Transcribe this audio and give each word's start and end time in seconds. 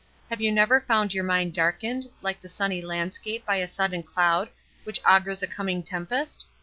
—Have 0.31 0.41
you 0.41 0.51
never 0.51 0.81
found 0.81 1.13
your 1.13 1.23
mind 1.23 1.53
darkened, 1.53 2.07
like 2.23 2.41
the 2.41 2.49
sunny 2.49 2.81
landscape, 2.81 3.45
by 3.45 3.59
the 3.59 3.67
sudden 3.67 4.01
cloud, 4.01 4.49
which 4.83 4.99
augurs 5.05 5.43
a 5.43 5.47
coming 5.47 5.83
tempest? 5.83 6.47